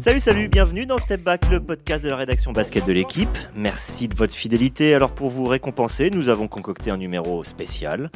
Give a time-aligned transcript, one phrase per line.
[0.00, 3.36] Salut, salut, bienvenue dans Step Back, le podcast de la rédaction basket de l'équipe.
[3.56, 4.94] Merci de votre fidélité.
[4.94, 8.10] Alors pour vous récompenser, nous avons concocté un numéro spécial.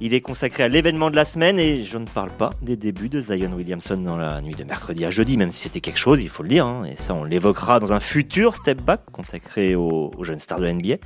[0.00, 3.08] Il est consacré à l'événement de la semaine et je ne parle pas des débuts
[3.08, 6.20] de Zion Williamson dans la nuit de mercredi à jeudi, même si c'était quelque chose,
[6.20, 6.66] il faut le dire.
[6.66, 6.84] hein.
[6.84, 10.64] et ça, on l'évoquera dans un futur Step Back consacré aux, aux jeunes stars de
[10.64, 10.96] la NBA.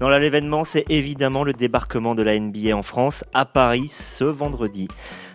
[0.00, 4.88] Là, l'événement, c'est évidemment le débarquement de la NBA en France à Paris ce vendredi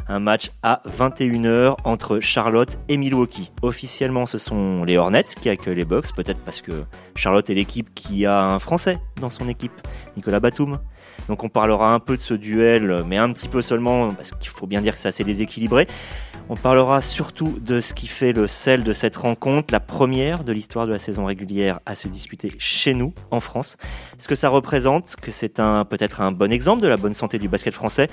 [0.10, 3.52] un match à 21h entre Charlotte et Milwaukee.
[3.62, 6.72] Officiellement, ce sont les Hornets qui accueillent les Bucks, peut-être parce que
[7.16, 9.74] Charlotte est l'équipe qui a un Français dans son équipe,
[10.16, 10.80] Nicolas Batum.
[11.28, 14.50] Donc on parlera un peu de ce duel, mais un petit peu seulement, parce qu'il
[14.50, 15.88] faut bien dire que c'est assez déséquilibré.
[16.50, 20.54] On parlera surtout de ce qui fait le sel de cette rencontre, la première de
[20.54, 23.76] l'histoire de la saison régulière à se disputer chez nous, en France.
[24.18, 27.38] Ce que ça représente, que c'est un peut-être un bon exemple de la bonne santé
[27.38, 28.10] du basket français,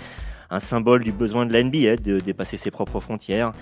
[0.50, 3.52] un symbole du besoin de la NBA de dépasser ses propres frontières.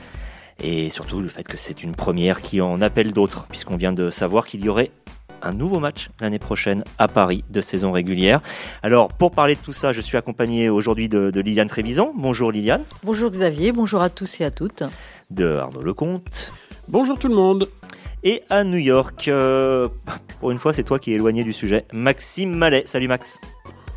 [0.62, 4.10] Et surtout le fait que c'est une première qui en appelle d'autres, puisqu'on vient de
[4.10, 4.90] savoir qu'il y aurait
[5.42, 8.40] un nouveau match l'année prochaine à Paris de saison régulière.
[8.82, 12.12] Alors pour parler de tout ça, je suis accompagné aujourd'hui de, de Liliane Trévisan.
[12.14, 12.84] Bonjour Liliane.
[13.02, 14.84] Bonjour Xavier, bonjour à tous et à toutes.
[15.30, 16.52] De Arnaud Lecomte.
[16.88, 17.68] Bonjour tout le monde.
[18.24, 19.88] Et à New York, euh,
[20.38, 22.84] pour une fois c'est toi qui es éloigné du sujet, Maxime Mallet.
[22.86, 23.40] Salut Max.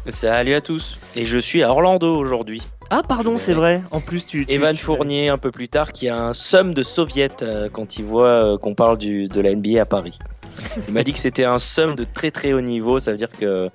[0.08, 1.00] Salut à tous.
[1.16, 2.62] Et je suis à Orlando aujourd'hui.
[2.92, 3.82] Ah pardon, c'est vrai.
[3.92, 4.46] En plus tu...
[4.46, 7.70] tu Evan tu- Fournier un peu plus tard qui a un somme de soviet euh,
[7.72, 10.20] quand il voit euh, qu'on parle du, de la NBA à Paris.
[10.88, 13.32] Il m'a dit que c'était un somme de très très haut niveau, ça veut dire
[13.32, 13.70] que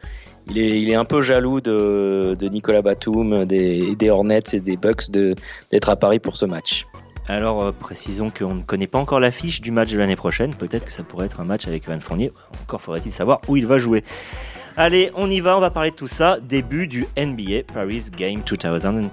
[0.48, 4.61] il est, il est un peu jaloux de, de Nicolas Batum, des, des Hornets et
[4.61, 5.34] des Bucks de-
[5.73, 6.86] d'être à Paris pour ce match.
[7.27, 10.55] Alors euh, précisons qu'on ne connaît pas encore l'affiche du match de l'année prochaine.
[10.55, 12.33] Peut-être que ça pourrait être un match avec Evan Fournier.
[12.62, 14.05] Encore faudrait-il savoir où il va jouer.
[14.83, 16.41] Allez, on y va, on va parler de tout ça.
[16.41, 19.11] Début du NBA Paris Game 2020.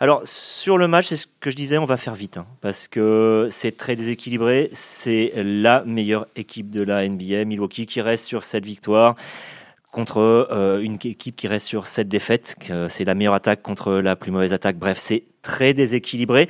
[0.00, 2.88] Alors sur le match, c'est ce que je disais, on va faire vite, hein, parce
[2.88, 4.70] que c'est très déséquilibré.
[4.72, 9.14] C'est la meilleure équipe de la NBA, Milwaukee, qui reste sur cette victoire
[9.92, 10.18] contre
[10.50, 12.56] euh, une équipe qui reste sur cette défaite.
[12.88, 14.78] C'est la meilleure attaque contre la plus mauvaise attaque.
[14.78, 16.48] Bref, c'est très déséquilibré.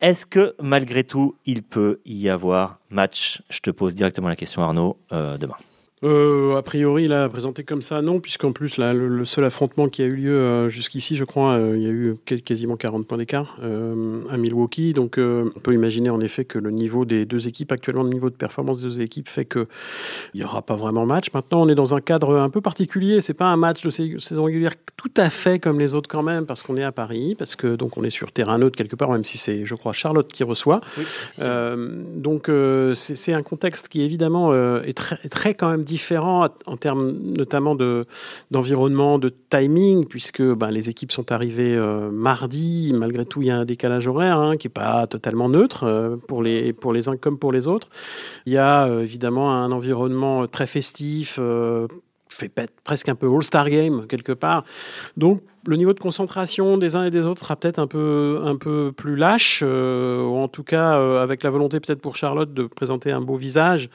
[0.00, 3.42] Est-ce que malgré tout, il peut y avoir match?
[3.50, 5.56] Je te pose directement la question, Arnaud, euh, demain.
[6.04, 9.88] Euh, a priori, là, présenté comme ça, non, puisqu'en plus, là, le, le seul affrontement
[9.88, 13.06] qui a eu lieu euh, jusqu'ici, je crois, euh, il y a eu quasiment 40
[13.06, 14.92] points d'écart à Milwaukee.
[14.92, 18.30] Donc, on peut imaginer en effet que le niveau des deux équipes, actuellement, le niveau
[18.30, 19.66] de performance des deux équipes fait qu'il
[20.34, 21.32] n'y aura pas vraiment match.
[21.34, 23.20] Maintenant, on est dans un cadre un peu particulier.
[23.20, 26.22] C'est pas un match de sais- saison régulière tout à fait comme les autres quand
[26.22, 28.96] même, parce qu'on est à Paris, parce que donc on est sur terrain neutre quelque
[28.96, 30.80] part, même si c'est, je crois, Charlotte qui reçoit.
[31.38, 32.50] Donc
[32.94, 37.74] c'est un contexte qui évidemment est très, est très quand même différent en termes notamment
[37.74, 38.04] de
[38.50, 42.92] d'environnement, de timing, puisque ben, les équipes sont arrivées euh, mardi.
[42.94, 46.16] Malgré tout, il y a un décalage horaire hein, qui est pas totalement neutre euh,
[46.28, 47.88] pour les pour les uns comme pour les autres.
[48.46, 51.40] Il y a euh, évidemment un environnement très festif.
[52.28, 52.52] fait
[52.84, 54.64] presque un peu All-Star Game quelque part.
[55.16, 58.56] Donc le niveau de concentration des uns et des autres sera peut-être un peu, un
[58.56, 62.54] peu plus lâche, euh, ou en tout cas euh, avec la volonté peut-être pour Charlotte
[62.54, 63.90] de présenter un beau visage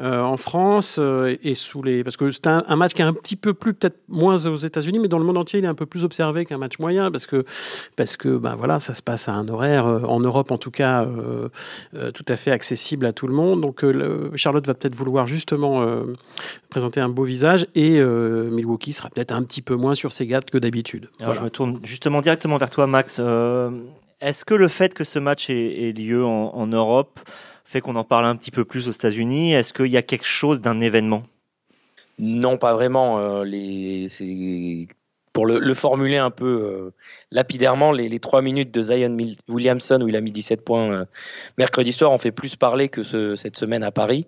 [0.00, 3.36] euh, en France et sous les parce que c'est un, match qui est un petit
[3.36, 5.86] peu plus peut-être moins aux États-Unis, mais dans le monde entier il est un peu
[5.86, 7.44] plus observé qu'un match moyen parce que
[7.96, 11.06] parce que ben voilà ça se passe à un horaire en Europe en tout cas
[12.14, 13.60] tout à fait accessible à tout le monde.
[13.60, 13.84] Donc
[14.34, 15.86] Charlotte va peut-être vouloir justement
[16.68, 20.50] présenter un beau visage et Milwaukee sera peut-être un petit peu moins sur ses gâtes
[20.50, 21.11] que d'habitude.
[21.20, 21.40] Alors Voilà.
[21.40, 23.18] je me tourne justement directement vers toi, Max.
[23.20, 23.70] Euh,
[24.20, 27.20] Est-ce que le fait que ce match ait, ait lieu en, en Europe
[27.64, 29.52] fait qu'on en parle un petit peu plus aux États-Unis?
[29.54, 31.22] Est-ce qu'il y a quelque chose d'un événement?
[32.18, 33.18] Non, pas vraiment.
[33.18, 34.08] euh, les,
[35.32, 36.90] pour le, le formuler un peu euh,
[37.30, 39.16] lapidairement, les, les trois minutes de Zion
[39.48, 41.04] Williamson où il a mis 17 points euh,
[41.56, 44.26] mercredi soir ont fait plus parler que ce- cette semaine à Paris.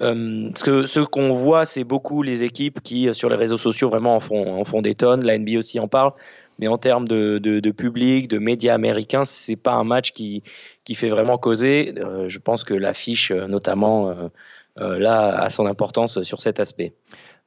[0.00, 3.56] Euh, ce que ce qu'on voit, c'est beaucoup les équipes qui euh, sur les réseaux
[3.56, 5.24] sociaux vraiment en font, des tonnes.
[5.24, 6.12] La NBA aussi en parle.
[6.58, 10.42] Mais en termes de, public, de médias américains, c'est pas un match qui,
[10.84, 11.94] qui fait vraiment causer.
[11.98, 14.14] Euh, je pense que l'affiche, notamment,
[14.76, 16.92] là, a son importance sur cet aspect.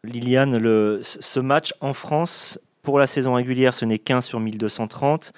[0.03, 0.59] Liliane,
[1.01, 5.33] ce match en France, pour la saison régulière, ce n'est 15 sur 1230.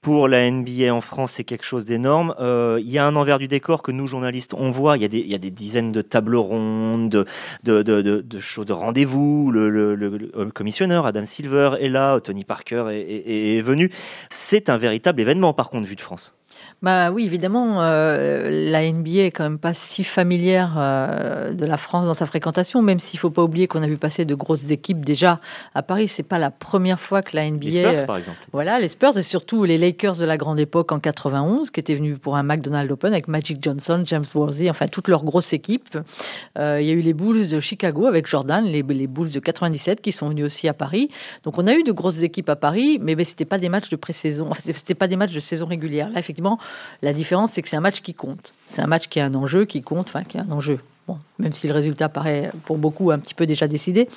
[0.00, 2.34] Pour la NBA en France, c'est quelque chose d'énorme.
[2.38, 4.96] Euh, Il y a un envers du décor que nous, journalistes, on voit.
[4.96, 7.26] Il y a des, il y a des dizaines de tables rondes, de,
[7.64, 9.50] de, de, de, shows de rendez-vous.
[9.50, 12.20] Le, le, le- le commissionneur, Adam Silver, est là.
[12.20, 13.90] Tony Parker est, est- est venu.
[14.30, 16.37] C'est un véritable événement, par contre, vu de France.
[16.80, 21.76] Bah oui, évidemment, euh, la NBA est quand même pas si familière euh, de la
[21.76, 24.70] France dans sa fréquentation, même s'il faut pas oublier qu'on a vu passer de grosses
[24.70, 25.40] équipes déjà
[25.74, 26.06] à Paris.
[26.06, 27.66] C'est pas la première fois que la NBA.
[27.66, 28.38] Les Spurs, par exemple.
[28.52, 31.96] Voilà, les Spurs et surtout les Lakers de la grande époque en 91, qui étaient
[31.96, 35.98] venus pour un McDonald's Open avec Magic Johnson, James Worthy, enfin toute leur grosse équipe.
[36.56, 40.00] il y a eu les Bulls de Chicago avec Jordan, les, les, Bulls de 97
[40.00, 41.08] qui sont venus aussi à Paris.
[41.42, 43.88] Donc on a eu de grosses équipes à Paris, mais, mais c'était pas des matchs
[43.88, 46.08] de pré-saison, enfin, c'était pas des matchs de saison régulière.
[46.10, 46.37] Là, effectivement
[47.02, 48.52] la différence, c'est que c'est un match qui compte.
[48.66, 50.80] C'est un match qui a un enjeu, qui compte, enfin, qui a un enjeu
[51.38, 54.08] même si le résultat paraît pour beaucoup un petit peu déjà décidé,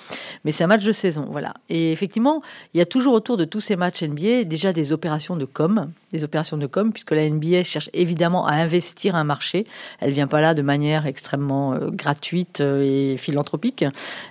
[0.43, 1.53] mais c'est un match de saison, voilà.
[1.69, 2.41] Et effectivement,
[2.73, 5.91] il y a toujours autour de tous ces matchs NBA déjà des opérations de com,
[6.11, 9.65] des opérations de com, puisque la NBA cherche évidemment à investir un marché.
[9.99, 13.85] Elle vient pas là de manière extrêmement euh, gratuite euh, et philanthropique.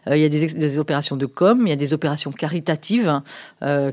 [0.06, 3.20] Euh, il y a des, opérations de com, il y a des opérations caritatives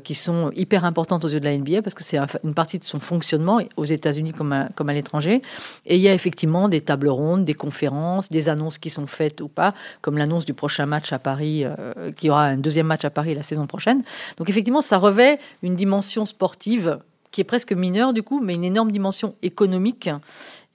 [0.03, 2.83] qui sont hyper importantes aux yeux de la NBA parce que c'est une partie de
[2.83, 5.41] son fonctionnement aux États-Unis comme à, comme à l'étranger.
[5.85, 9.41] Et il y a effectivement des tables rondes, des conférences, des annonces qui sont faites
[9.41, 13.05] ou pas, comme l'annonce du prochain match à Paris, euh, qui aura un deuxième match
[13.05, 14.03] à Paris la saison prochaine.
[14.37, 16.99] Donc effectivement, ça revêt une dimension sportive
[17.31, 20.09] qui est presque mineure du coup, mais une énorme dimension économique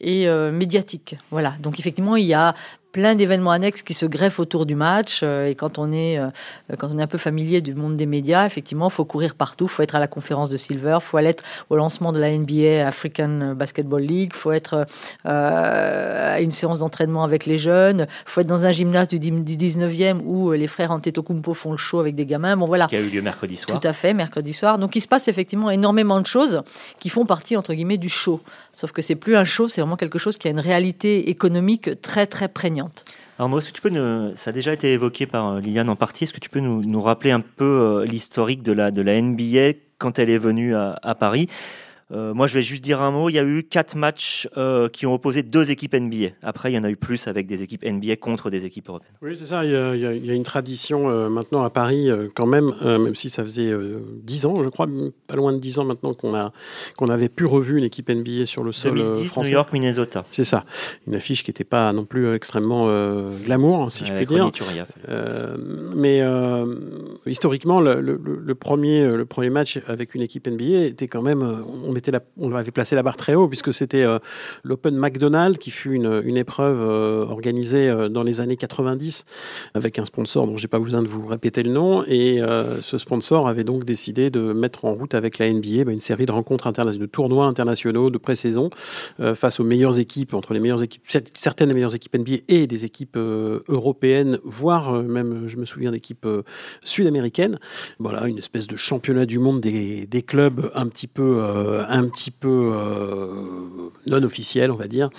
[0.02, 1.16] et euh, médiatique.
[1.30, 1.54] Voilà.
[1.60, 2.54] Donc effectivement, il y a
[2.92, 5.20] plein d'événements annexes qui se greffent autour du match.
[5.22, 6.28] Euh, et quand on est, euh,
[6.78, 9.64] quand on est un peu familier du monde des médias, effectivement, il faut courir partout.
[9.64, 12.20] Il faut être à la conférence de Silver, il faut aller être au lancement de
[12.20, 14.84] la NBA, African Basketball League, il faut être
[15.26, 19.18] euh, à une séance d'entraînement avec les jeunes, il faut être dans un gymnase du,
[19.18, 22.56] 19e où les frères Antetokounmpo font le show avec des gamins.
[22.56, 22.84] Bon, voilà.
[22.84, 23.80] Ce qui a eu lieu mercredi soir.
[23.80, 24.78] Tout à fait, mercredi soir.
[24.78, 26.62] Donc il se passe effectivement énormément de choses
[26.98, 28.40] qui font partie, entre guillemets, du show.
[28.72, 32.00] Sauf que c'est plus un show, c'est vraiment quelque chose qui a une réalité économique
[32.00, 33.04] très, très prégnante.
[33.38, 36.32] Alors moi, est-ce que ça a déjà été évoqué par euh, Liliane en partie, est-ce
[36.32, 40.18] que tu peux nous, rappeler un peu euh, l'historique de la, de la NBA quand
[40.18, 41.48] elle est venue à Paris?
[42.12, 43.30] Euh, moi, je vais juste dire un mot.
[43.30, 46.30] Il y a eu quatre matchs euh, qui ont opposé deux équipes NBA.
[46.42, 49.14] Après, il y en a eu plus avec des équipes NBA contre des équipes européennes.
[49.22, 49.64] Oui, c'est ça.
[49.64, 53.72] Il y, a, une tradition euh, maintenant à Paris, quand même, même si ça faisait
[54.22, 54.86] dix ans, je crois,
[55.26, 56.52] pas loin de dix ans maintenant qu'on a
[56.96, 59.48] qu'on avait pu revu une équipe NBA sur le sol 2010, français.
[59.48, 60.24] New York, Minnesota.
[60.32, 60.64] C'est ça.
[61.06, 62.88] Une affiche qui n'était pas non plus extrêmement
[63.44, 64.50] glamour, si je puis dire.
[65.96, 66.22] mais
[67.26, 71.42] historiquement, le, premier le premier match avec une équipe NBA était quand même
[71.84, 71.94] on
[72.38, 74.18] on avait placé la barre très haut puisque c'était euh,
[74.64, 79.24] l'Open McDonald's qui fut une, épreuve euh, organisée euh, dans les années 90
[79.74, 82.40] avec un sponsor dont j'ai pas besoin de vous répéter le nom et
[82.80, 86.32] ce sponsor avait donc décidé de mettre en route avec la NBA une série de
[86.32, 88.70] rencontres internationales, de tournois internationaux de pré-saison
[89.34, 91.02] face aux meilleures équipes, entre les meilleures équipes,
[91.34, 96.26] certaines des meilleures équipes NBA et des équipes européennes, voire même, je me souviens, d'équipes
[96.82, 97.58] sud-américaines.
[97.98, 101.42] Voilà, une espèce de championnat du monde des clubs un petit peu
[101.88, 103.28] un petit peu euh,
[104.08, 105.10] non officiel, on va dire.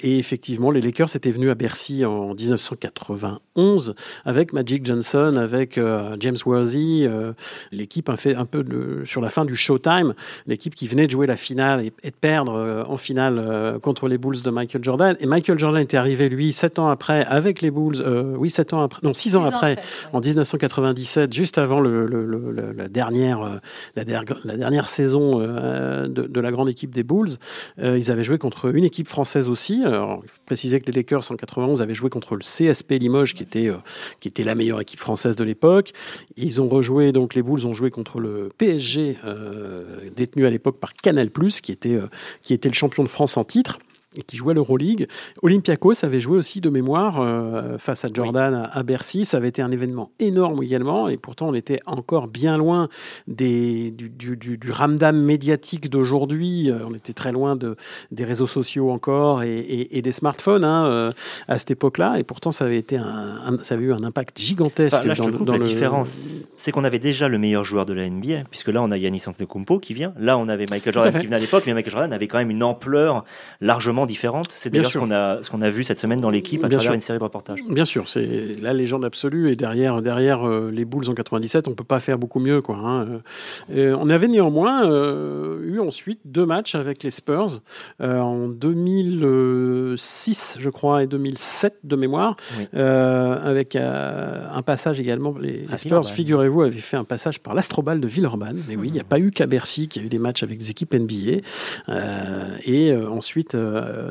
[0.00, 3.94] Et effectivement, les Lakers étaient venus à Bercy en 1991
[4.24, 7.32] avec Magic Johnson, avec euh, James Worthy, euh,
[7.70, 10.14] l'équipe un, fait un peu de, sur la fin du Showtime,
[10.46, 14.42] l'équipe qui venait de jouer la finale et, de perdre en finale contre les Bulls
[14.42, 15.16] de Michael Jordan.
[15.20, 18.02] Et Michael Jordan était arrivé, lui, sept ans après, avec les Bulls,
[18.36, 19.76] oui, sept ans après, non, six ans, après,
[20.12, 22.06] en 1997, juste avant le,
[22.76, 23.60] la, dernière,
[23.96, 25.40] la, la, dernière saison
[26.08, 27.30] de, la grande équipe des Bulls.
[27.78, 29.82] Euh, ils avaient joué contre une équipe française aussi.
[29.84, 33.34] Alors, il faut préciser que les Lakers en 91 avaient joué contre le CSP Limoges,
[33.34, 33.76] qui était, euh,
[34.20, 35.92] qui était la meilleure équipe française de l'époque.
[36.36, 40.78] Ils ont rejoué, donc les Bulls ont joué contre le PSG, euh, détenu à l'époque
[40.78, 41.98] par Canal+, qui était,
[42.42, 43.78] qui était le champion de France en titre
[44.16, 45.08] et qui jouait l'Euroleague.
[45.42, 49.24] Olympiakos avait joué aussi de mémoire euh, face à Jordan à, Bercy.
[49.24, 52.88] Ça avait été un événement énorme également, et pourtant on était encore bien loin
[53.26, 56.70] des, du, du, du, ramdam médiatique d'aujourd'hui.
[56.70, 57.76] Euh, on était très loin de,
[58.10, 61.10] des réseaux sociaux encore et, et, des smartphones hein, euh,
[61.48, 65.04] à cette époque-là, et pourtant ça avait, été un, ça avait eu un impact gigantesque.
[65.04, 68.68] là, dans, la différence, c'est qu'on avait déjà le meilleur joueur de la NBA, puisque
[68.68, 70.12] là on a Yannis Antetokounmpo qui vient.
[70.18, 72.50] Là on avait Michael Jordan qui venait à l'époque, mais Michael Jordan avait quand même
[72.50, 73.24] une ampleur
[73.60, 74.50] largement différentes.
[74.50, 76.92] C'est d'ailleurs ce qu'on a, ce qu'on a vu cette semaine dans l'équipe à travers
[76.92, 77.60] une série de reportages.
[77.68, 79.50] Bien sûr, c'est la légende absolue.
[79.50, 82.60] Et derrière, derrière euh, les Bulls en 97, on peut pas faire beaucoup mieux.
[82.60, 83.20] Quoi, hein.
[83.74, 87.60] euh, on avait néanmoins euh, eu ensuite deux matchs avec les Spurs
[88.00, 92.36] en 2006, je crois, et 2007 de mémoire,
[92.72, 95.34] avec un passage également.
[95.38, 98.58] Les, Spurs, figurez-vous, avaient fait un passage par l'Astrobal de Villeurbanne.
[98.68, 100.42] Mais oui, il n'y a pas eu qu'à Bercy qu'il y a eu des matchs
[100.42, 101.40] avec des équipes NBA.
[102.66, 103.56] et ensuite,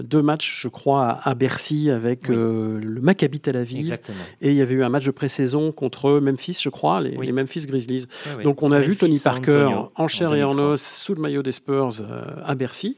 [0.03, 3.79] deux matchs, je crois, à, Bercy avec le Maccabi Tel Aviv.
[3.79, 4.17] Exactement.
[4.41, 7.65] Et il y avait eu un match de pré-saison contre Memphis, je crois, les, Memphis
[7.65, 8.05] Grizzlies.
[8.43, 11.51] Donc on a vu Tony Parker en chair et en os sous le maillot des
[11.51, 12.01] Spurs
[12.43, 12.95] à Bercy.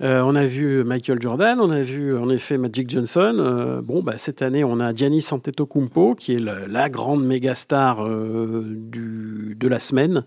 [0.00, 3.82] on a vu Michael Jordan, on a vu en effet Magic Johnson.
[3.84, 9.56] bon, bah, cette année, on a Giannis Antetokounmpo, qui est la, grande méga star du,
[9.58, 10.24] de la semaine,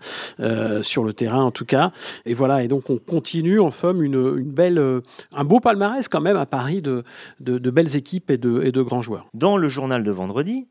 [0.82, 1.92] sur le terrain en tout cas.
[2.26, 5.00] Et voilà, et donc on continue en somme une, une belle, euh,
[5.32, 7.04] un beau palmarès quand même à Paris de,
[7.40, 9.26] de, belles équipes et de, et de grands joueurs.
[9.34, 10.66] Dans le journal de vendredi,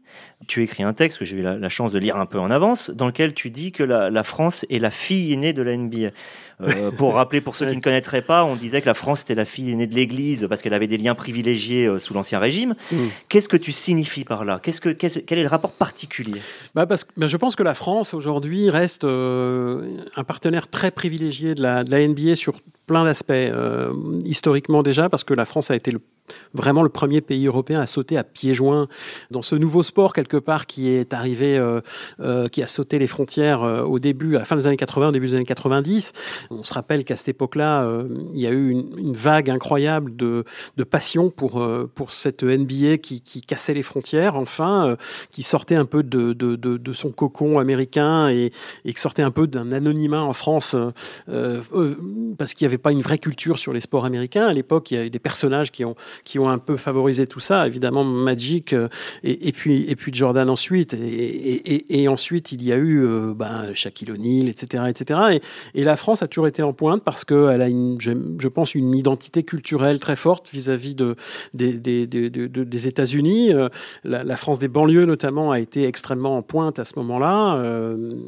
[0.48, 2.92] tu écris un texte que j'ai eu la, chance de lire un peu en avance,
[2.92, 6.12] dans lequel tu dis que la, la France est la fille aînée de la NBA.
[6.62, 9.36] Euh, pour rappeler, pour ceux qui ne connaîtraient pas, on disait que la France était
[9.36, 12.76] la fille aînée de l'Église parce qu'elle avait des liens privilégiés euh, sous l'Ancien Régime.
[12.92, 12.98] Mm.
[13.30, 14.60] Qu'est-ce que tu signifies par là?
[14.62, 16.42] Qu'est-ce que, quel, est le rapport particulier?
[16.76, 21.62] Bah parce bah Je pense que la France aujourd'hui reste un partenaire très privilégié de
[21.62, 23.32] la, de la NBA sur plein d'aspects.
[23.32, 23.94] Euh,
[24.26, 25.96] historiquement déjà, parce que la France a été
[26.54, 28.88] vraiment le premier pays européen à sauter à pieds joints
[29.30, 31.82] dans ce nouveau sport quelque part qui est arrivé, euh,
[32.22, 35.12] euh, qui a sauté les frontières au début, à la fin des années 80, au
[35.12, 36.14] début des années 90.
[36.50, 40.44] On se rappelle qu'à cette époque-là, il y a eu une, vague incroyable de,
[40.90, 44.98] passion pour, pour cette NBA qui, cassait les frontières, enfin,
[45.32, 48.52] qui sortait un peu de, son cocon américain et,
[48.86, 50.76] et qui sortait un peu d'un anonymat en France
[52.38, 54.48] parce qu'il n'y avait pas une vraie culture sur les sports américains.
[54.48, 57.28] À l'époque, il y a eu des personnages qui ont qui ont un peu favorisé
[57.28, 57.68] tout ça.
[57.68, 58.88] Évidemment, Magic euh,
[59.24, 60.94] et, puis, et puis Jordan ensuite.
[60.94, 64.84] Et, et ensuite, il y a eu euh, ben, Shaquille O'Neal, etc.
[64.88, 65.40] etc.
[65.76, 68.96] Et, la France a toujours été en pointe parce qu'elle a, une, je, pense, une
[68.96, 71.18] identité culturelle très forte vis-à-vis de,
[71.54, 73.54] des, des, des, États-Unis.
[73.54, 73.68] Euh,
[74.06, 77.62] la, France des banlieues, notamment, a été extrêmement en pointe à ce moment-là.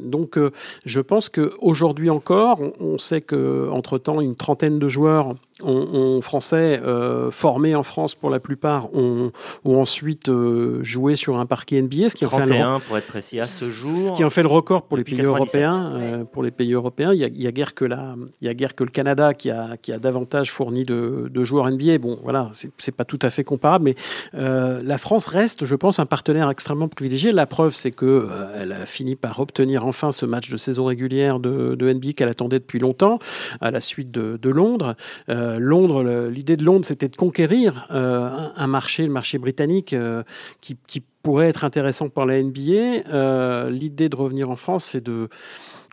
[0.04, 0.38] donc,
[0.84, 7.30] je pense qu'aujourd'hui encore, on, on sait qu'entre-temps, une trentaine de joueurs on, français euh,
[7.30, 9.32] formés en France pour la plupart ont,
[9.64, 13.64] ensuite euh, joué sur un parquet NBA, ce qui 31 pour être précis à ce
[13.64, 13.96] jour.
[13.96, 15.92] Ce qui en fait le record pour les pays européens.
[15.96, 18.46] Euh, pour les pays européens, il y a, il y a guère que la, il
[18.46, 21.70] y a guère que le Canada qui a qui a davantage fourni de, de joueurs
[21.70, 21.98] NBA.
[21.98, 23.94] Bon, voilà, c'est pas tout à fait comparable, mais
[24.32, 27.32] la France reste, je pense, un partenaire extrêmement privilégié.
[27.32, 31.40] La preuve, c'est que elle a fini par obtenir enfin ce match de saison régulière
[31.40, 33.18] de, de NBA qu'elle attendait depuis longtemps,
[33.60, 34.94] à la suite de, de Londres.
[35.28, 40.22] Euh, Londres, l'idée de Londres, c'était de conquérir euh, un, marché, le marché britannique, euh,
[40.60, 40.76] qui,
[41.22, 43.68] pourrait être intéressant pour la NBA.
[43.68, 45.28] l'idée de revenir en France, c'est de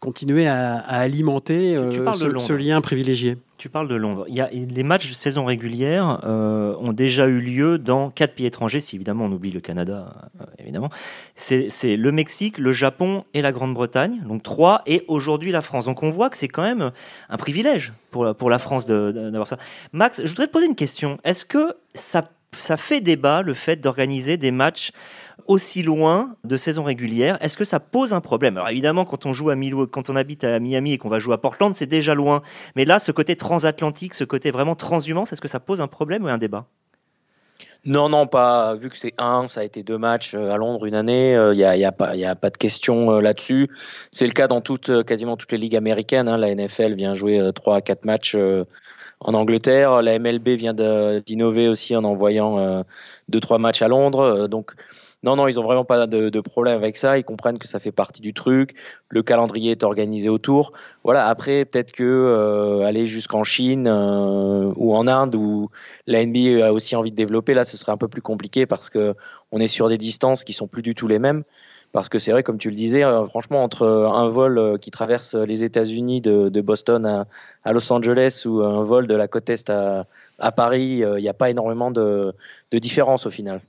[0.03, 3.37] continuer à, alimenter ce, lien privilégié.
[3.57, 4.25] Tu parles de Londres.
[4.27, 8.45] Il y a, les matchs de saison régulière ont déjà eu lieu dans quatre pays
[8.45, 10.29] étrangers, si évidemment on oublie le Canada,
[10.59, 10.89] évidemment.
[11.35, 15.85] C'est le Mexique, le Japon et la Grande-Bretagne, donc trois, et aujourd'hui la France.
[15.85, 16.91] Donc on voit que c'est quand même
[17.29, 19.57] un privilège pour, pour la France d'avoir ça.
[19.93, 21.17] Max, je voudrais te poser une question.
[21.23, 24.91] Est-ce que ça, ça fait débat le fait d'organiser des matchs
[25.47, 28.57] aussi loin de saison régulière Est-ce que ça pose un problème?
[28.57, 29.55] Alors évidemment, quand on joue à
[29.91, 32.41] quand on habite à Miami et qu'on va jouer à Portland, c'est déjà loin.
[32.75, 36.23] Mais là, ce côté transatlantique, ce côté vraiment transhumance, est-ce que ça pose un problème
[36.25, 36.67] ou un débat?
[37.85, 38.75] Non, non, pas.
[38.75, 41.31] Vu que c'est un, ça a été deux matchs euh, à Londres une année.
[41.31, 43.69] Il euh, n'y a, y a, pas, de question euh, là-dessus.
[44.11, 46.29] C'est le cas dans quasiment toutes les ligues américaines.
[46.29, 46.37] Hein.
[46.37, 48.37] La NFL vient jouer trois à quatre matchs
[49.23, 50.01] en Angleterre.
[50.01, 52.83] La MLB vient d'innover aussi en envoyant
[53.29, 54.47] deux trois matchs à Londres.
[54.47, 54.75] Donc
[55.23, 57.17] non, non, ils ont vraiment pas de, problème avec ça.
[57.17, 58.75] Ils comprennent que ça fait partie du truc.
[59.07, 60.73] Le calendrier est organisé autour.
[61.05, 61.27] Voilà.
[61.27, 65.69] Après, peut-être que euh, aller jusqu'en Chine euh, ou en Inde où
[66.07, 68.89] la NBA a aussi envie de développer, là, ce serait un peu plus compliqué parce
[68.89, 69.15] que
[69.53, 71.43] on est sur des distances qui sont plus du tout les mêmes.
[71.93, 75.35] Parce que c'est vrai, comme tu le disais, euh, franchement, entre un vol qui traverse
[75.35, 77.25] les États-Unis de, Boston
[77.63, 80.05] à, Los Angeles ou un vol de la côte est à,
[80.51, 82.33] Paris, il n'y a pas énormément de,
[82.71, 83.61] de différence au final.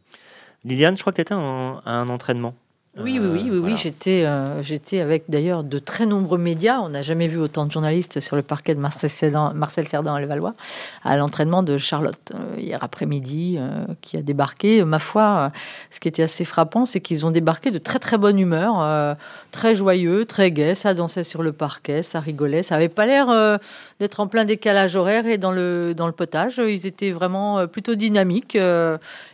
[0.65, 2.55] Liliane, je crois que tu étais à un entraînement.
[2.97, 3.77] Oui, oui, oui, oui, oui.
[3.77, 6.79] J'étais, euh, j'étais avec d'ailleurs de très nombreux médias.
[6.79, 10.15] On n'a jamais vu autant de journalistes sur le parquet de Marcel Cerdan, Marcel Cerdan
[10.15, 10.55] à Levallois
[11.03, 14.85] à l'entraînement de Charlotte euh, hier après-midi, euh, qui a débarqué.
[14.85, 15.51] Ma foi,
[15.91, 19.17] ce qui était assez frappant, c'est qu'ils ont débarqué de très très bonne humeur,
[19.51, 20.77] très joyeux, très gai.
[20.77, 22.63] Ça dansait sur le parquet, ça rigolait.
[22.63, 23.59] Ça avait pas l'air
[23.99, 26.59] d'être en plein décalage horaire et dans le dans le potage.
[26.65, 28.57] Ils étaient vraiment plutôt dynamiques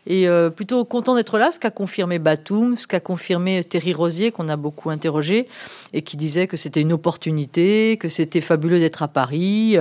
[0.07, 4.49] et plutôt contents d'être là, ce qu'a confirmé Batum, ce qu'a confirmé Terry Rosier, qu'on
[4.49, 5.49] a beaucoup interrogé,
[5.92, 9.76] et qui disait que c'était une opportunité, que c'était fabuleux d'être à Paris.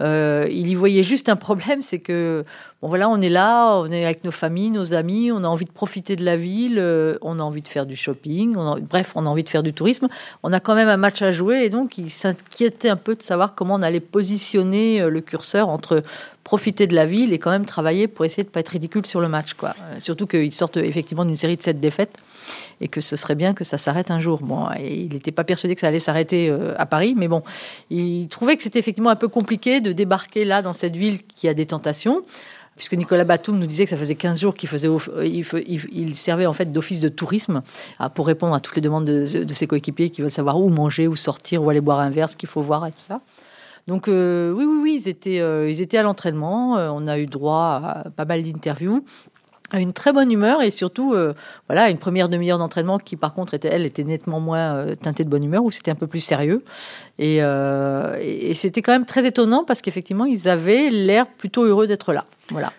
[0.00, 2.44] Euh, il y voyait juste un problème, c'est que
[2.82, 5.64] bon voilà, on est là, on est avec nos familles, nos amis, on a envie
[5.64, 8.56] de profiter de la ville, euh, on a envie de faire du shopping,
[8.88, 10.08] bref, on a envie de faire du tourisme.
[10.42, 13.22] On a quand même un match à jouer et donc il s'inquiétait un peu de
[13.22, 16.02] savoir comment on allait positionner euh, le curseur entre
[16.44, 19.20] profiter de la ville et quand même travailler pour essayer de pas être ridicule sur
[19.20, 19.74] le match, quoi.
[20.00, 22.16] Surtout qu'ils sortent effectivement d'une série de sept défaites
[22.82, 24.40] et que ce serait bien que ça s'arrête un jour.
[24.42, 27.42] Bon, il n'était pas persuadé que ça allait s'arrêter à Paris, mais bon,
[27.90, 31.48] il trouvait que c'était effectivement un peu compliqué de débarquer là dans cette ville qui
[31.48, 32.22] a des tentations
[32.76, 34.88] puisque Nicolas Batum nous disait que ça faisait 15 jours qu'il faisait,
[35.24, 37.62] il, servait en fait d'office de tourisme
[37.98, 41.06] ah, pour répondre à toutes les demandes de, ses coéquipiers qui veulent savoir où manger,
[41.06, 43.20] où sortir, où aller boire un verre, ce qu'il faut voir et tout ça.
[43.88, 46.76] Donc euh, oui, oui, oui, ils étaient, euh, ils étaient à l'entraînement.
[46.76, 49.04] Euh, on a eu droit à pas mal d'interviews
[49.72, 51.14] à une très bonne humeur et surtout
[51.66, 55.28] voilà une première demi-heure d'entraînement qui par contre était elle était nettement moins teintée de
[55.28, 56.62] bonne humeur où c'était un peu plus sérieux
[57.18, 62.12] et, et c'était quand même très étonnant parce qu'effectivement ils avaient l'air plutôt heureux d'être
[62.12, 62.72] là voilà.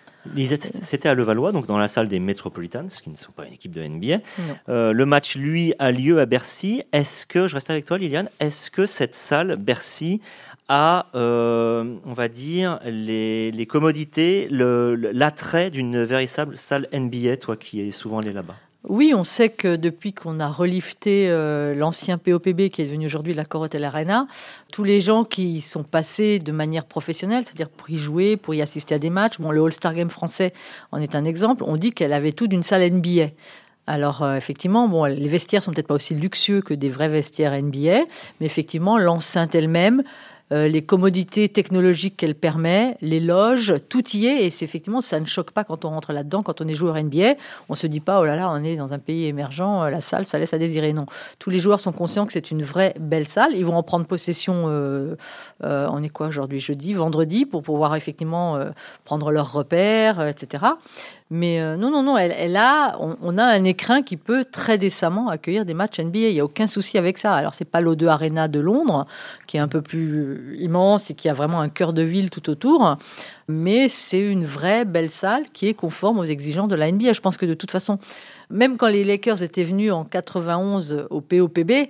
[0.80, 3.72] C'était à Levallois, donc dans la salle des Metropolitans, qui ne sont pas une équipe
[3.72, 4.20] de NBA.
[4.68, 6.82] Euh, le match, lui, a lieu à Bercy.
[6.92, 10.22] Est-ce que, je reste avec toi, Liliane, est-ce que cette salle, Bercy,
[10.68, 17.80] a, euh, on va dire, les, les commodités, l'attrait d'une véritable salle NBA, toi qui
[17.86, 18.56] es souvent allé là-bas.
[18.86, 23.32] Oui, on sait que depuis qu'on a relifté euh, l'ancien POPB qui est devenu aujourd'hui
[23.32, 24.26] la Corotel Arena,
[24.72, 28.60] tous les gens qui sont passés de manière professionnelle, c'est-à-dire pour y jouer, pour y
[28.60, 30.52] assister à des matchs, bon, le All-Star Game français
[30.92, 33.28] en est un exemple, on dit qu'elle avait tout d'une salle NBA.
[33.86, 37.52] Alors euh, effectivement, bon, les vestiaires sont peut-être pas aussi luxueux que des vrais vestiaires
[37.52, 38.04] NBA,
[38.40, 40.02] mais effectivement, l'enceinte elle-même,
[40.52, 44.44] euh, les commodités technologiques qu'elle permet, les loges, tout y est.
[44.44, 47.02] Et c'est effectivement, ça ne choque pas quand on rentre là-dedans, quand on est joueur
[47.02, 47.34] NBA.
[47.70, 50.02] On se dit pas, oh là là, on est dans un pays émergent, euh, la
[50.02, 50.92] salle, ça laisse à désirer.
[50.92, 51.06] Non.
[51.38, 53.52] Tous les joueurs sont conscients que c'est une vraie belle salle.
[53.54, 55.16] Ils vont en prendre possession, euh,
[55.60, 58.58] on est quoi aujourd'hui Jeudi, vendredi, pour pouvoir effectivement
[59.04, 60.64] prendre leurs repères, etc.
[61.30, 65.28] Mais euh, non, non, non, elle, a, on, a un écrin qui peut très décemment
[65.28, 66.18] accueillir des matchs NBA.
[66.18, 67.34] Il n'y a aucun souci avec ça.
[67.34, 69.06] Alors, c'est pas l'O2 Arena de Londres,
[69.46, 72.50] qui est un peu plus immense et qui a vraiment un cœur de ville tout
[72.50, 72.98] autour.
[73.48, 77.14] Mais c'est une vraie belle salle qui est conforme aux exigences de la NBA.
[77.14, 77.98] Je pense que de toute façon,
[78.50, 81.88] même quand les Lakers étaient venus en 91 au POPB,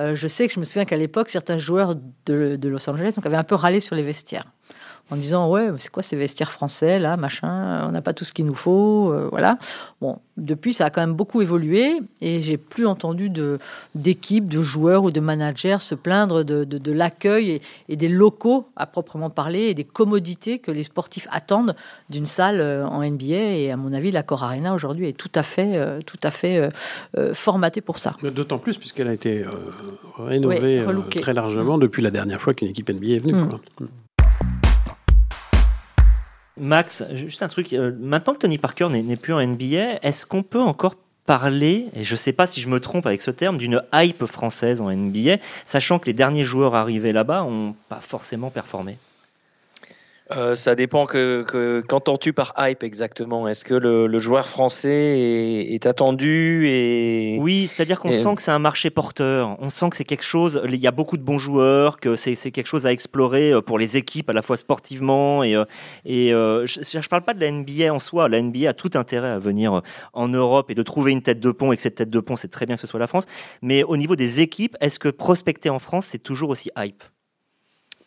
[0.00, 3.36] euh, je sais que je me souviens qu'à l'époque, certains joueurs de, Los Angeles avaient
[3.36, 4.46] un peu râlé sur les vestiaires
[5.10, 8.32] en disant ouais c'est quoi ces vestiaires français là machin on n'a pas tout ce
[8.32, 9.58] qu'il nous faut euh, voilà.
[10.00, 13.58] Bon depuis ça a quand même beaucoup évolué et j'ai plus entendu de
[13.94, 18.86] d'équipes de joueurs ou de managers se plaindre de, de, l'accueil et, des locaux à
[18.86, 21.74] proprement parler et des commodités que les sportifs attendent
[22.08, 25.32] d'une salle euh, en NBA et à mon avis la Cor Arena aujourd'hui est tout
[25.34, 26.68] à fait euh, tout à fait
[27.34, 28.14] formatée pour ça.
[28.22, 29.44] D'autant plus puisqu'elle a été
[30.18, 30.84] rénovée
[31.20, 33.58] très largement depuis la dernière fois qu'une équipe NBA est venue mmh.
[36.60, 37.72] Max, juste un truc.
[37.72, 40.94] Euh, maintenant que Tony Parker n'est plus en NBA, est-ce qu'on peut encore
[41.26, 44.24] parler, et je ne sais pas si je me trompe avec ce terme, d'une hype
[44.24, 48.96] française en NBA, sachant que les derniers joueurs arrivés là-bas n'ont pas forcément performé?
[50.36, 53.48] Euh, ça dépend que, que qu'entends-tu par hype exactement?
[53.48, 58.58] Est-ce que le, joueur français est, attendu et Oui, c'est-à-dire qu'on sent que c'est un
[58.58, 59.56] marché porteur.
[59.60, 60.60] On sent que c'est quelque chose.
[60.66, 63.78] Il y a beaucoup de bons joueurs, que c'est, quelque chose à explorer euh, pour
[63.78, 65.64] les équipes à la fois sportivement et euh,
[66.04, 68.28] et je, ne parle pas de la NBA en soi.
[68.28, 71.50] La NBA a tout intérêt à venir en Europe et de trouver une tête de
[71.50, 73.24] pont et que cette tête de pont, c'est très bien que ce soit la France.
[73.62, 77.02] Mais au niveau des équipes, est-ce que prospecter en France, c'est toujours aussi hype?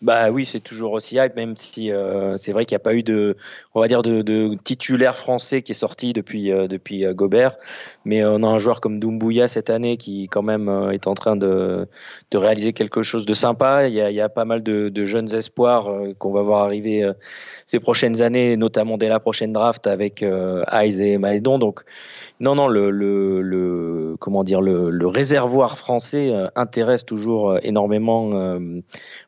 [0.02, 2.96] Bah oui, c'est toujours aussi hype, même si euh, c'est vrai qu'il n'y a pas
[2.96, 3.38] eu de,
[3.76, 7.58] on va dire, de, titulaire français qui est sorti depuis euh, depuis euh, Gobert.
[8.04, 11.36] Mais on a un joueur comme Doumbouya cette année qui quand même est en train
[11.36, 11.88] de,
[12.32, 13.88] de réaliser quelque chose de sympa.
[13.88, 15.88] Il y a, il y a pas mal de, jeunes espoirs
[16.18, 17.08] qu'on va voir arriver
[17.68, 21.60] ces prochaines années, notamment dès la prochaine draft avec euh, et Maledon.
[21.60, 21.84] Donc
[22.42, 28.32] non, non, le, le, le comment dire, le, réservoir français euh, intéresse toujours euh, énormément
[28.34, 28.82] euh,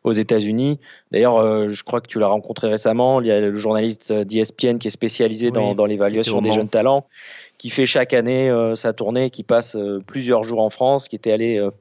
[0.04, 0.63] aux États-Unis.
[1.12, 3.22] D'ailleurs, je crois que tu l'as rencontré récemment.
[3.22, 7.06] Il y a le journaliste d'ESPN qui est spécialisé dans, dans l'évaluation des jeunes talents
[7.58, 11.16] qui fait chaque année euh, sa tournée, qui passe euh, plusieurs jours en France, qui
[11.16, 11.72] était allé euh,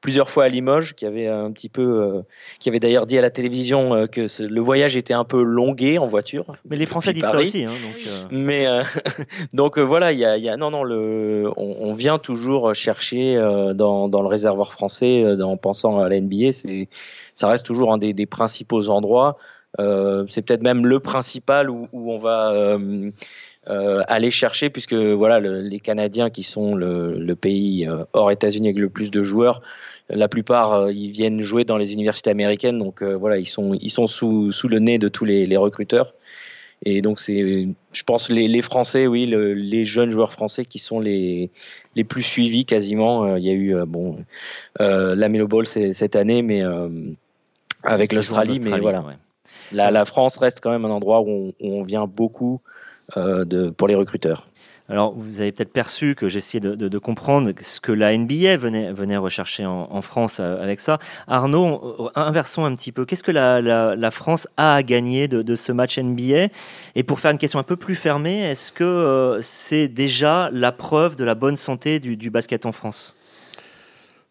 [0.00, 2.22] plusieurs fois à Limoges, qui avait un petit peu,
[2.60, 6.06] qui avait d'ailleurs dit à la télévision que le voyage était un peu longué en
[6.06, 6.56] voiture.
[6.68, 7.64] Mais les Français disent ça aussi.
[7.64, 8.66] Hein, donc, Mais
[9.52, 13.36] donc voilà, il y a, y a, non non le, on, on vient toujours chercher
[13.74, 16.88] dans, dans le réservoir français, en pensant à la NBA, c'est
[17.34, 19.36] ça reste toujours un des, des principaux endroits.
[19.80, 22.78] Euh, c'est peut-être même le principal où, où on va
[23.66, 29.10] aller chercher, puisque voilà, les Canadiens qui sont le, pays hors États-Unis avec le plus
[29.10, 29.62] de joueurs,
[30.10, 34.06] la plupart ils viennent jouer dans les universités américaines, donc voilà, ils sont ils sont
[34.06, 36.14] sous, sous le nez de tous les, les recruteurs.
[36.84, 41.00] Et donc c'est, je pense les, les Français, oui, les jeunes joueurs français qui sont
[41.00, 41.50] les
[41.96, 43.24] les plus suivis quasiment.
[43.24, 44.18] Euh, il y a eu euh, bon
[44.80, 46.62] euh, la Melo Ball cette année, mais
[47.82, 49.04] avec l'Australie, mais voilà.
[49.72, 52.60] La, la, France reste quand même un endroit où on, où on vient beaucoup
[53.16, 54.48] de, pour les recruteurs.
[54.90, 59.64] Alors, vous avez peut-être perçu que j'essayais de, comprendre ce que la NBA venait, rechercher
[59.64, 60.98] en, France euh, avec ça.
[61.26, 63.06] Arnaud, euh, inversons un petit peu.
[63.06, 66.48] Qu'est-ce que la, France a à gagner de, ce match NBA
[66.96, 70.70] Et pour faire une question un peu plus fermée, est-ce que euh, c'est déjà la
[70.70, 73.16] preuve de la bonne santé du basket en France?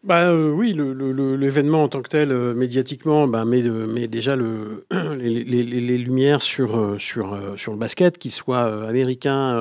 [0.04, 4.84] Bah euh, oui, l'événement en tant que tel, euh, médiatiquement, bah, met, met, déjà le,
[5.16, 9.54] les, lumières sur, euh, sur, sur le basket, qu'il soit américain,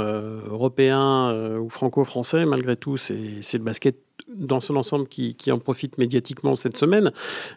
[0.46, 2.46] européen ou franco-français.
[2.46, 3.16] Malgré tout, c'est
[3.54, 3.96] le basket
[4.38, 7.12] dans son ensemble qui, qui, en profite médiatiquement cette semaine,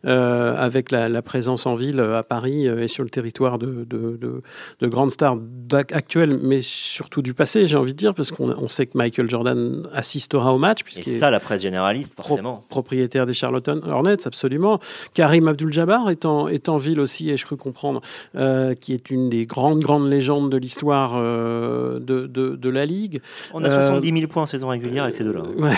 [0.05, 3.85] euh, avec la, la, présence en ville à Paris euh, et sur le territoire de,
[3.85, 4.43] de, de,
[4.81, 5.39] de grandes stars
[5.73, 9.29] actuelles, mais surtout du passé, j'ai envie de dire, parce qu'on on sait que Michael
[9.29, 10.81] Jordan assistera au match.
[10.97, 12.65] Et ça, la presse généraliste, forcément.
[12.69, 14.81] propriétaire des Charlotte Hornets, absolument.
[15.15, 18.01] Karim Abdul-Jabbar est en, est en ville aussi, et je peux comprendre,
[18.35, 22.87] euh, qui est une des grandes, grandes légendes de l'histoire euh, de, de, de, la
[22.87, 23.21] Ligue.
[23.55, 25.43] On a 70 000 points en saison régulière avec ces deux-là.
[25.57, 25.75] Ouais.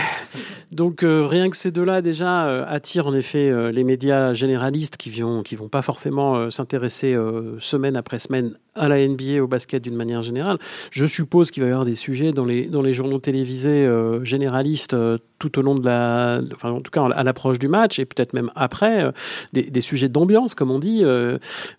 [0.72, 4.96] Donc euh, rien que ces deux-là déjà euh, attirent en effet euh, les médias généralistes
[4.96, 7.16] qui vont qui vont pas forcément s'intéresser
[7.58, 10.58] semaine après semaine à la NBA, au basket d'une manière générale.
[10.90, 14.24] Je suppose qu'il va y avoir des sujets dans les, dans les journaux télévisés euh,
[14.24, 17.98] généralistes euh, tout au long de la, enfin en tout cas à l'approche du match
[17.98, 19.12] et peut-être même après, euh,
[19.52, 21.04] des, des, sujets d'ambiance comme on dit.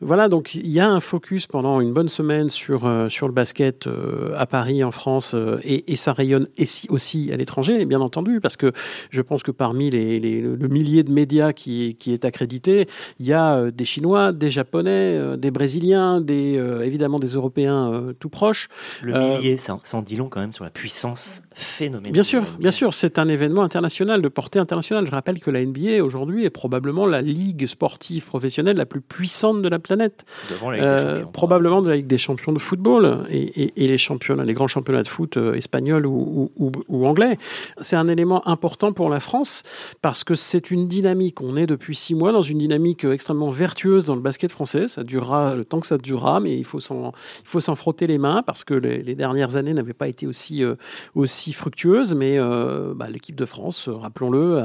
[0.02, 3.88] voilà, donc il y a un focus pendant une bonne semaine sur, sur le basket
[4.36, 6.48] à Paris, en France, et, et, ça rayonne
[6.90, 8.72] aussi à l'étranger, bien entendu, parce que
[9.10, 12.88] je pense que parmi les, les, le millier de médias qui, qui est accrédité,
[13.20, 16.58] il y a des Chinois, des Japonais, des Brésiliens, des
[16.90, 18.68] évidemment des Européens euh, tout proches.
[19.02, 22.12] Le millier, ça, en dit long quand même sur la puissance phénoménale.
[22.12, 25.06] Bien sûr, bien sûr, c'est un événement international de portée internationale.
[25.06, 29.62] Je rappelle que la NBA aujourd'hui est probablement la ligue sportive professionnelle la plus puissante
[29.62, 30.26] de la planète.
[30.50, 31.32] Devant la Ligue des euh, Champions.
[31.32, 35.08] Probablement de la Ligue des Champions de football et, les championnats, les grands championnats de
[35.08, 37.38] foot euh, espagnols ou, ou anglais.
[37.82, 39.64] C'est un élément important pour la France
[40.02, 41.42] parce que c'est une dynamique.
[41.42, 44.88] On est depuis six mois dans une dynamique extrêmement vertueuse dans le basket français.
[44.88, 48.18] Ça durera le temps que ça durera, mais il faut il faut s'en frotter les
[48.18, 50.76] mains parce que les, dernières années n'avaient pas été aussi, euh,
[51.16, 52.14] aussi fructueuses.
[52.14, 54.62] Mais euh, bah, l'équipe de France, rappelons-le,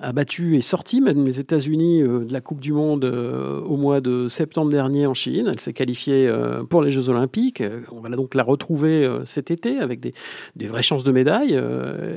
[0.00, 4.00] a, battu et sorti même les États-Unis euh, de la Coupe du Monde au mois
[4.00, 5.48] de septembre dernier en Chine.
[5.50, 6.30] Elle s'est qualifiée
[6.70, 7.62] pour les Jeux Olympiques.
[7.92, 10.14] On va donc la retrouver cet été avec des,
[10.56, 11.60] des vraies chances de médaille,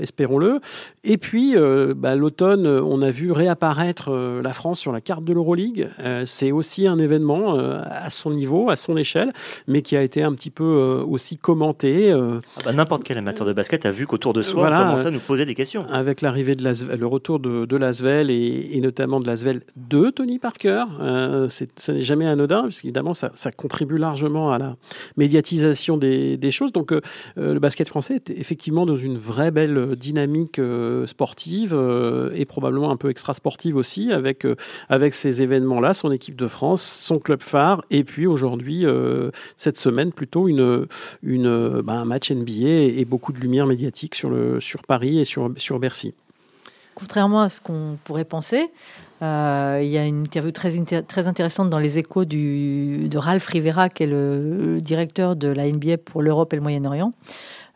[0.02, 0.60] espérons-le.
[1.04, 1.56] Et puis,
[1.96, 5.90] bah, l'automne, on a vu réapparaître la France sur la carte de l'Euroleague.
[6.26, 9.21] C'est aussi un événement à son niveau, à son échelle
[9.68, 12.12] mais qui a été un petit peu euh, aussi commenté.
[12.12, 12.40] Euh.
[12.58, 15.12] Ah bah, n'importe quel amateur de basket a vu qu'autour de soi, on commençait à
[15.12, 15.86] nous poser des questions.
[15.90, 20.86] Avec l'arrivée de le retour de, de Lasvel et, notamment de Lasvel de Tony Parker,
[21.00, 24.76] euh, ce n'est jamais anodin, parce qu'évidemment, ça, ça, contribue largement à la
[25.18, 26.72] médiatisation des, des choses.
[26.72, 26.94] Donc,
[27.36, 30.60] le basket français est effectivement dans une vraie belle dynamique
[31.06, 31.78] sportive
[32.34, 34.48] et probablement un peu extra-sportive aussi, avec,
[34.90, 38.86] avec ces événements-là, son équipe de France, son club phare, et puis aujourd'hui,
[39.58, 40.88] cette semaine plutôt une,
[41.82, 42.68] bah, un match NBA
[43.00, 46.14] et, beaucoup de lumière médiatique sur, le, sur Paris et sur, sur Bercy.
[46.96, 48.70] Contrairement à ce qu'on pourrait penser,
[49.22, 50.72] euh, il y a une interview très,
[51.04, 55.72] très intéressante dans les échos du, de Ralph Rivera, qui est le directeur de la
[55.72, 57.14] NBA pour l'Europe et le Moyen-Orient.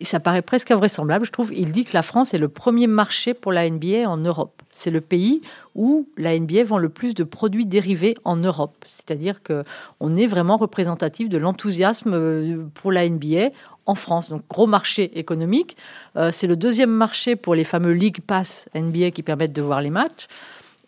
[0.02, 1.54] Ça paraît presque invraisemblable, je trouve.
[1.54, 4.62] Il dit que la France est le premier marché pour la NBA en Europe.
[4.70, 5.42] C'est le pays
[5.74, 8.84] où la NBA vend le plus de produits dérivés en Europe.
[8.88, 9.64] C'est-à-dire que
[10.02, 13.52] on est vraiment représentatif de l'enthousiasme euh, pour la NBA
[13.86, 14.30] en France.
[14.30, 15.78] Donc gros marché économique.
[16.18, 19.82] Euh, c'est le deuxième marché pour les fameux League Pass NBA qui permettent de voir
[19.82, 20.28] les matchs.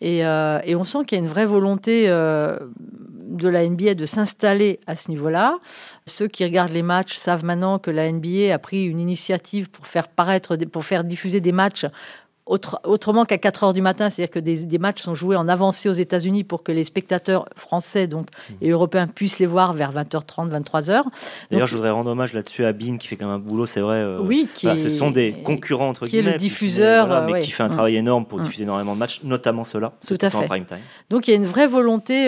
[0.04, 2.08] Euh, et on sent qu'il y a une vraie volonté
[3.28, 5.60] de la NBA de s'installer à ce niveau-là.
[6.06, 9.86] Ceux qui regardent les matchs savent maintenant que la NBA a pris une initiative pour
[9.86, 11.86] faire paraître, pour faire diffuser des matchs
[12.48, 15.94] autrement qu'à 4 heures du matin, c'est-à-dire que des, matchs sont joués en avancée aux
[15.94, 18.54] États-Unis pour que les spectateurs français donc mmh.
[18.62, 21.04] et européens puissent les voir vers 20h30, 23h.
[21.52, 23.82] D'ailleurs, je voudrais rendre hommage là-dessus à Bean qui fait quand même un boulot, c'est
[23.82, 23.98] vrai.
[23.98, 27.64] Euh, oui, qui ce sont des concurrents entre qui est le diffuseur, mais qui fait
[27.64, 29.94] un travail énorme pour diffuser énormément de matchs, notamment ceux-là.
[30.08, 30.38] Tout à fait.
[30.38, 30.78] En prime time.
[31.10, 32.28] Donc il y a une vraie volonté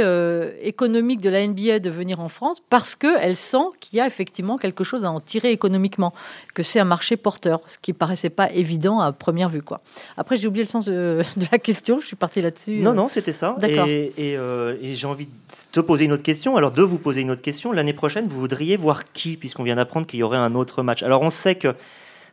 [0.61, 4.57] économique de la NBA de venir en France parce qu'elle sent qu'il y a effectivement
[4.57, 6.13] quelque chose à en tirer économiquement,
[6.53, 9.61] que c'est un marché porteur, ce qui paraissait pas évident à première vue.
[9.61, 9.81] Quoi.
[10.17, 12.79] Après, j'ai oublié le sens de, la question, je suis parti là-dessus.
[12.79, 13.55] Non, non, c'était ça.
[13.59, 13.87] D'accord.
[13.87, 15.31] Et, euh, et, j'ai envie de
[15.71, 16.57] te poser une autre question.
[16.57, 17.71] Alors, de vous poser une autre question.
[17.71, 21.03] L'année prochaine, vous voudriez voir qui, puisqu'on vient d'apprendre qu'il y aurait un autre match?
[21.03, 21.75] Alors, on sait que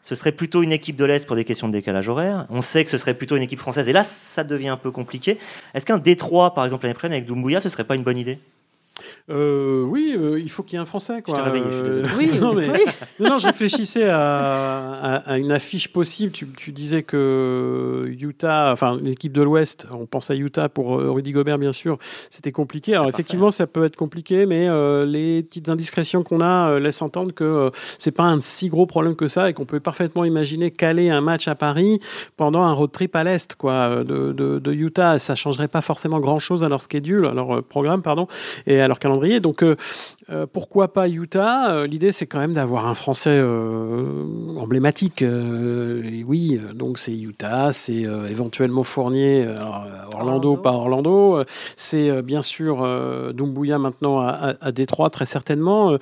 [0.02, 2.46] ce serait plutôt une équipe de l'Est pour des questions de décalage horaire.
[2.48, 3.88] On sait que ce serait plutôt une équipe française.
[3.88, 5.38] Et là, ça devient un peu compliqué.
[5.74, 8.38] Est-ce qu'un Détroit, par exemple, l'année prochaine avec Doumbouya, ce serait pas une bonne idée?
[9.28, 11.20] Euh, oui, euh, il faut qu'il y ait un Français.
[11.20, 11.34] Quoi.
[11.36, 12.68] Je réveillé, je suis euh, oui, non, mais,
[13.20, 16.30] non, je réfléchissais à, à, une affiche possible.
[16.30, 21.32] Tu, tu, disais que Utah, enfin l'équipe de l'Ouest, on pense à Utah pour Rudy
[21.32, 21.98] Gobert, bien sûr,
[22.30, 22.94] c'était compliqué.
[22.94, 24.68] Alors effectivement, ça peut être compliqué, mais
[25.06, 29.28] les petites indiscrétions qu'on a laissent entendre que c'est pas un si gros problème que
[29.28, 32.00] ça et qu'on peut parfaitement imaginer caler un match à Paris
[32.36, 35.18] pendant un road trip à l'Est quoi, de, de, de Utah.
[35.18, 38.28] Ça changerait pas forcément grand-chose à leur schedule, à leur programme, pardon.
[38.66, 39.15] Et leur calendrier.
[39.16, 39.76] Donc euh,
[40.31, 41.72] euh, pourquoi pas Utah?
[41.72, 43.40] Euh, L'idée, c'est quand même d'avoir un Français
[44.59, 45.22] emblématique.
[45.22, 49.46] et oui, donc c'est Utah, c'est éventuellement Fournier,
[50.12, 51.42] Orlando, pas Orlando.
[51.76, 52.87] c'est bien sûr
[53.35, 55.96] Dumbuya maintenant à, Détroit, très certainement.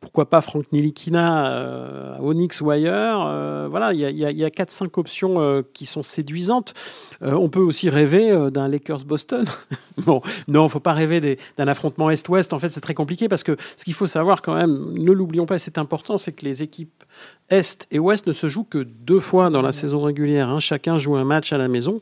[0.00, 4.88] pourquoi pas Frank Nilikina à Onyx ou ailleurs Voilà, il y a, y a 4-5
[4.98, 6.74] options qui sont séduisantes.
[7.20, 9.44] on peut aussi rêver d'un Lakers-Boston.
[9.98, 12.47] bon, non, faut pas rêver d'un affrontement Est-Ouest.
[12.52, 15.46] En fait, c'est très compliqué parce que ce qu'il faut savoir quand même, ne l'oublions
[15.46, 17.04] pas, c'est important, c'est que les équipes
[17.50, 20.48] est et Ouest ne se jouent que deux fois dans la saison régulière.
[20.50, 20.60] Hein.
[20.60, 21.98] Chacun joue un match à la maison.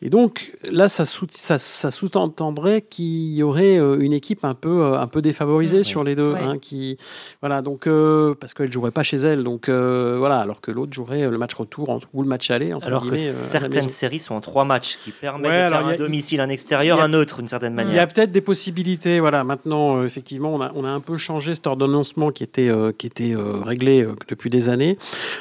[0.00, 5.06] Et donc là, ça, sous-entendrait qu'il y aurait euh, une équipe un peu, euh, un
[5.06, 6.34] peu défavorisée sur les deux.
[6.34, 6.96] Hein, qui,
[7.40, 9.44] voilà, donc, euh, parce qu'elle ne jouerait pas chez elle.
[9.44, 12.72] Donc voilà, alors que l'autre jouerait le match retour ou le match aller.
[12.82, 16.48] alors que certaines séries sont en trois matchs qui permettent de faire un domicile, un
[16.48, 17.92] extérieur, un autre, d'une certaine manière.
[17.92, 19.20] Il y a peut-être des possibilités.
[19.20, 23.06] Voilà, maintenant, effectivement, on a, on a un peu changé cet ordonnancement qui était, qui
[23.06, 24.98] était réglé depuis des années.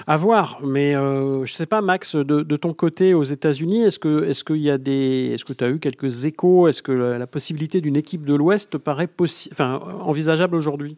[0.07, 3.99] À voir, mais euh, je ne sais pas, Max, de, ton côté aux États-Unis, est-ce
[3.99, 6.67] que est-ce qu'il y a des, est-ce que tu as eu quelques échos?
[6.67, 9.09] Est-ce que la, possibilité d'une équipe de l'Ouest te paraît
[9.51, 10.97] enfin, envisageable aujourd'hui?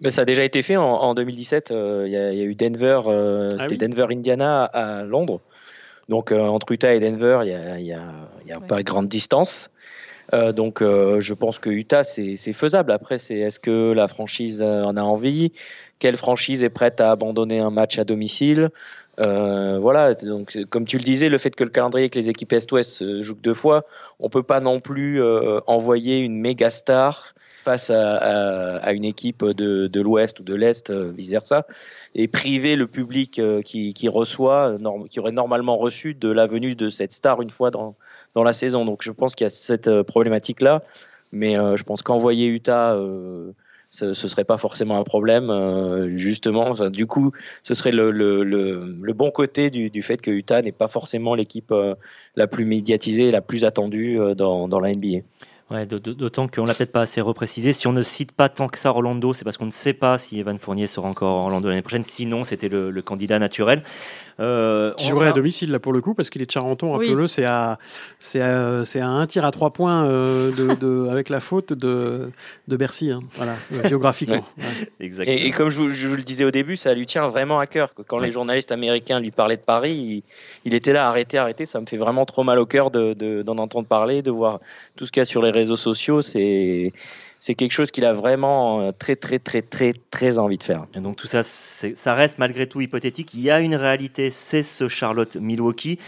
[0.00, 1.70] Mais ça a déjà été fait en, 2017.
[1.70, 5.40] Euh, il y, a eu Denver, euh, ah c'était Denver, Indiana à Londres.
[6.08, 9.70] Donc entre Utah et Denver, il n'y a, a, pas grande distance.
[10.32, 12.92] Euh, donc je pense que Utah c'est faisable.
[12.92, 15.52] Après c'est est-ce que la franchise en a envie?
[15.98, 18.70] Quelle franchise est prête à abandonner un match à domicile?
[19.20, 22.52] Euh, voilà, donc comme tu le disais, le fait que le calendrier que les équipes
[22.52, 23.84] Est-Ouest jouent deux fois,
[24.18, 30.00] on peut pas non plus euh, envoyer une méga star face à, une équipe de,
[30.00, 31.66] l'Ouest ou de l'Est, euh, vice versa,
[32.14, 34.78] et priver le public qui, reçoit,
[35.10, 37.96] qui aurait normalement reçu de la venue de cette star une fois dans,
[38.34, 38.84] dans la saison.
[38.84, 40.82] Donc je pense qu'il y a cette problématique là,
[41.32, 42.96] mais je pense qu'envoyer Utah
[43.90, 45.50] ce, ce serait pas forcément un problème.
[45.50, 50.88] Euh, justement, du coup, ce serait le, bon côté du, fait que Utah n'est pas
[50.88, 51.94] forcément l'équipe euh,
[52.36, 55.18] la plus médiatisée la plus attendue euh, dans, la NBA.
[55.70, 57.72] Ouais, d'autant qu'on l'a peut-être pas assez reprécisé.
[57.72, 60.18] Si on ne cite pas tant que ça Orlando, c'est parce qu'on ne sait pas
[60.18, 62.02] si Evan Fournier sera encore Orlando l'année prochaine.
[62.02, 63.84] Sinon, c'était le, candidat naturel.
[64.38, 67.26] Euh, qui jouerait à domicile là pour le coup parce qu'il est de Charenton, rappelez-le,
[67.26, 67.78] c'est à
[68.18, 71.72] c'est à, c'est à un tir à trois points euh, de, de, avec la faute
[71.72, 72.30] de,
[72.68, 73.54] de Bercy, hein, voilà,
[73.88, 74.44] géographiquement.
[75.00, 75.36] Exactement.
[75.36, 77.66] Et, comme je vous, je vous, le disais au début, ça lui tient vraiment à
[77.66, 77.92] cœur.
[78.06, 80.22] Quand les journalistes américains lui parlaient de Paris, il,
[80.64, 83.58] il, était là, arrêtez, arrêtez, ça me fait vraiment trop mal au cœur de, d'en
[83.58, 84.60] entendre parler, de voir
[84.96, 86.22] tout ce qu'il y a sur les réseaux sociaux.
[86.22, 86.92] C'est
[87.40, 90.86] c'est quelque chose qu'il a vraiment euh, très, très, très, très, très envie de faire.
[90.94, 93.32] Et donc tout ça, ça reste malgré tout hypothétique.
[93.34, 95.98] Il y a une réalité, c'est ce Charlotte-Milwaukee.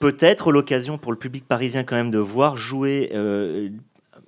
[0.00, 3.68] Peut-être l'occasion pour le public parisien quand même de voir jouer euh,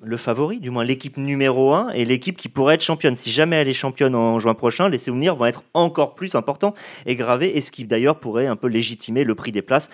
[0.01, 3.17] le favori, du moins l'équipe numéro 1 et l'équipe qui pourrait être championne.
[3.17, 6.75] Si jamais elle est championne en juin prochain, les souvenirs vont être encore plus importants
[7.05, 9.91] et gravés, et ce qui d'ailleurs pourrait un peu légitimer le prix des places.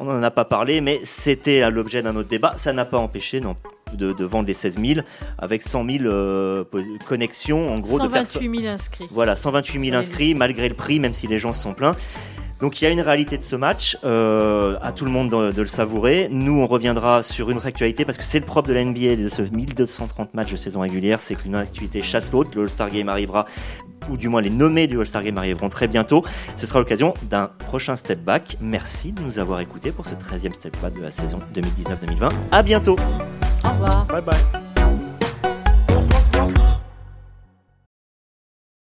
[0.00, 2.54] On n'en a pas parlé, mais c'était l'objet d'un autre débat.
[2.56, 3.56] Ça n'a pas empêché non,
[3.96, 5.00] de, vendre les 16 000
[5.38, 6.64] avec 100 000 euh,
[7.08, 7.72] connexions.
[7.72, 9.08] En gros, 128 000 inscrits.
[9.10, 11.94] Voilà, 128 000 inscrits malgré le prix, même si les gens se sont plaints.
[12.60, 15.52] Donc il y a une réalité de ce match, euh, à tout le monde de,
[15.52, 16.28] de, le savourer.
[16.30, 19.28] Nous, on reviendra sur une actualité parce que c'est le propre de la NBA de
[19.28, 22.50] ce 1230 matchs de saison régulière, c'est qu'une activité chasse l'autre.
[22.56, 23.46] Le All-Star Game arrivera,
[24.10, 26.24] ou du moins les nommés du All-Star Game arriveront très bientôt.
[26.56, 28.56] Ce sera l'occasion d'un prochain step back.
[28.60, 32.32] Merci de nous avoir écoutés pour ce 13e step back de la saison 2019-2020.
[32.50, 32.96] À bientôt.
[34.08, 34.67] 拜拜。